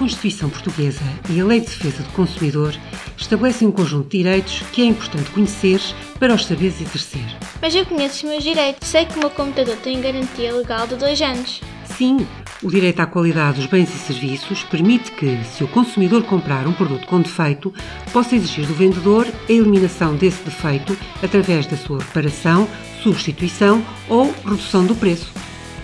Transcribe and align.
Constituição 0.00 0.48
Portuguesa 0.48 1.02
e 1.28 1.38
a 1.38 1.44
Lei 1.44 1.60
de 1.60 1.66
Defesa 1.66 2.02
do 2.02 2.08
Consumidor 2.12 2.74
estabelecem 3.18 3.68
um 3.68 3.70
conjunto 3.70 4.08
de 4.08 4.16
direitos 4.16 4.62
que 4.72 4.80
é 4.80 4.86
importante 4.86 5.28
conhecer 5.28 5.78
para 6.18 6.32
os 6.32 6.46
saberes 6.46 6.80
exercer. 6.80 7.26
Mas 7.60 7.74
eu 7.74 7.84
conheço 7.84 8.16
os 8.16 8.22
meus 8.22 8.42
direitos. 8.42 8.88
Sei 8.88 9.04
que 9.04 9.16
o 9.16 9.18
meu 9.18 9.28
computador 9.28 9.76
tem 9.76 10.00
garantia 10.00 10.54
legal 10.54 10.86
de 10.86 10.96
dois 10.96 11.20
anos. 11.20 11.60
Sim, 11.98 12.26
o 12.62 12.70
direito 12.70 13.00
à 13.00 13.06
qualidade 13.06 13.58
dos 13.58 13.66
bens 13.66 13.94
e 13.94 13.98
serviços 13.98 14.62
permite 14.62 15.12
que, 15.12 15.38
se 15.44 15.62
o 15.62 15.68
consumidor 15.68 16.22
comprar 16.22 16.66
um 16.66 16.72
produto 16.72 17.06
com 17.06 17.20
defeito, 17.20 17.70
possa 18.10 18.34
exigir 18.34 18.66
do 18.66 18.72
vendedor 18.72 19.26
a 19.26 19.52
eliminação 19.52 20.16
desse 20.16 20.42
defeito 20.42 20.96
através 21.22 21.66
da 21.66 21.76
sua 21.76 21.98
reparação, 21.98 22.66
substituição 23.02 23.84
ou 24.08 24.34
redução 24.46 24.86
do 24.86 24.94
preço. 24.94 25.30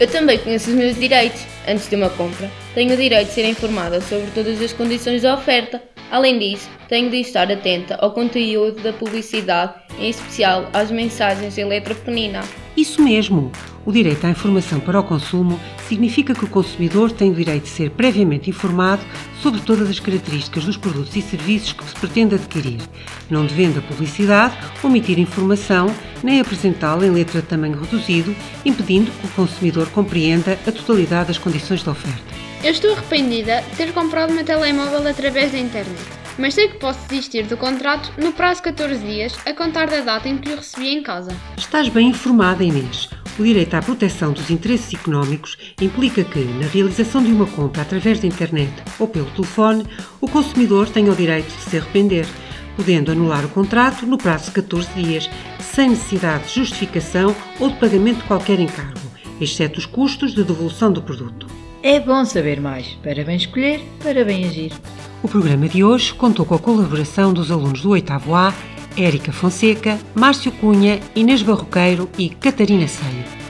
Eu 0.01 0.07
também 0.07 0.39
conheço 0.39 0.71
os 0.71 0.77
meus 0.77 0.99
direitos. 0.99 1.43
Antes 1.69 1.87
de 1.91 1.97
uma 1.97 2.09
compra, 2.09 2.51
tenho 2.77 2.93
o 2.93 2.97
direito 2.97 3.29
de 3.29 3.33
ser 3.33 3.49
informada 3.49 4.03
sobre 4.03 4.31
todas 4.33 4.61
as 4.61 4.71
condições 4.71 5.23
da 5.23 5.33
oferta. 5.33 5.83
Além 6.11 6.39
disso, 6.39 6.69
tenho 6.91 7.09
de 7.09 7.17
estar 7.17 7.51
atenta 7.51 7.97
ao 7.97 8.13
conteúdo 8.13 8.83
da 8.83 8.93
publicidade, 8.93 9.73
em 9.99 10.11
especial 10.11 10.69
às 10.75 10.91
mensagens 10.91 11.57
eletropequenina. 11.57 12.43
Isso 12.77 13.03
mesmo! 13.03 13.51
O 13.87 13.93
direito 13.93 14.27
à 14.27 14.31
informação 14.31 14.79
para 14.79 15.01
o 15.01 15.05
consumo 15.05 15.59
significa 15.89 16.35
que 16.35 16.45
o 16.45 16.49
consumidor 16.49 17.11
tem 17.11 17.31
o 17.31 17.35
direito 17.35 17.63
de 17.63 17.71
ser 17.71 17.91
previamente 17.91 18.51
informado 18.51 19.03
sobre 19.41 19.61
todas 19.61 19.89
as 19.89 19.99
características 19.99 20.65
dos 20.65 20.77
produtos 20.77 21.17
e 21.17 21.23
serviços 21.23 21.73
que 21.73 21.85
se 21.85 21.95
pretende 21.95 22.35
adquirir, 22.35 22.81
não 23.31 23.47
devendo 23.47 23.79
a 23.79 23.83
publicidade 23.83 24.59
omitir 24.83 25.19
informação 25.19 25.87
nem 26.23 26.41
apresentá-la 26.41 27.07
em 27.07 27.11
letra 27.11 27.41
de 27.41 27.47
tamanho 27.47 27.81
reduzido, 27.81 28.35
impedindo 28.65 29.11
que 29.11 29.27
o 29.27 29.31
consumidor 29.31 29.89
compreenda 29.91 30.59
a 30.67 30.73
totalidade 30.73 31.29
das 31.29 31.39
condições 31.39 31.83
da 31.83 31.93
oferta. 31.93 32.35
Eu 32.63 32.73
estou 32.73 32.93
arrependida 32.93 33.63
de 33.63 33.77
ter 33.77 33.93
comprado 33.93 34.35
meu 34.35 34.45
telemóvel 34.45 35.07
através 35.07 35.53
da 35.53 35.59
internet, 35.59 36.05
mas 36.39 36.55
sei 36.55 36.69
que 36.69 36.79
posso 36.79 36.99
desistir 37.09 37.45
do 37.47 37.57
contrato 37.57 38.13
no 38.19 38.33
prazo 38.33 38.63
de 38.63 38.71
14 38.71 39.05
dias 39.05 39.37
a 39.47 39.53
contar 39.53 39.87
da 39.87 40.01
data 40.01 40.29
em 40.29 40.39
que 40.39 40.51
o 40.51 40.57
recebi 40.57 40.89
em 40.89 41.03
casa. 41.03 41.35
Estás 41.57 41.89
bem 41.89 42.09
informada, 42.09 42.63
Inês. 42.63 43.09
O 43.39 43.45
direito 43.45 43.75
à 43.75 43.83
proteção 43.83 44.33
dos 44.33 44.49
interesses 44.51 44.95
económicos 44.95 45.59
implica 45.81 46.25
que, 46.25 46.41
na 46.41 46.67
realização 46.67 47.23
de 47.23 47.31
uma 47.31 47.47
compra 47.47 47.83
através 47.83 48.19
da 48.19 48.27
internet 48.27 48.73
ou 48.99 49.07
pelo 49.07 49.31
telefone, 49.31 49.85
o 50.21 50.29
consumidor 50.29 50.89
tenha 50.89 51.13
o 51.13 51.17
direito 51.17 51.55
de 51.55 51.63
se 51.63 51.77
arrepender, 51.77 52.27
podendo 52.77 53.13
anular 53.13 53.45
o 53.45 53.51
contrato 53.51 54.07
no 54.07 54.17
prazo 54.17 54.47
de 54.47 54.53
14 54.53 54.89
dias, 54.95 55.31
sem 55.61 55.91
necessidade 55.91 56.49
de 56.49 56.55
justificação 56.55 57.37
ou 57.61 57.69
de 57.69 57.77
pagamento 57.77 58.19
de 58.19 58.25
qualquer 58.25 58.59
encargo, 58.59 59.01
exceto 59.39 59.79
os 59.79 59.87
custos 59.87 60.35
de 60.35 60.43
devolução 60.43 60.91
do 60.91 61.03
produto. 61.03 61.47
É 61.83 62.01
bom 62.01 62.25
saber 62.25 62.59
mais. 62.59 62.89
Para 63.03 63.23
bem 63.23 63.37
escolher, 63.37 63.81
para 64.03 64.25
bem 64.25 64.47
agir. 64.47 64.73
O 65.23 65.29
programa 65.29 65.69
de 65.69 65.83
hoje 65.83 66.13
contou 66.15 66.45
com 66.45 66.55
a 66.55 66.59
colaboração 66.59 67.33
dos 67.33 67.51
alunos 67.51 67.81
do 67.81 67.91
8 67.91 68.13
A, 68.35 68.53
Érica 68.97 69.33
Fonseca, 69.33 69.99
Márcio 70.15 70.53
Cunha, 70.53 71.01
Inês 71.15 71.43
Barroqueiro 71.43 72.09
e 72.19 72.29
Catarina 72.29 72.87
Seio. 72.87 73.46